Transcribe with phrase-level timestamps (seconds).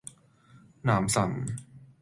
[0.81, 1.45] 男神